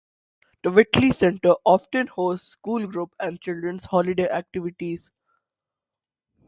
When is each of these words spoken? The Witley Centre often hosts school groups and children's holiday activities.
The 0.63 0.71
Witley 0.71 1.11
Centre 1.13 1.53
often 1.63 2.07
hosts 2.07 2.47
school 2.47 2.87
groups 2.87 3.13
and 3.19 3.39
children's 3.39 3.85
holiday 3.85 4.27
activities. 4.27 5.03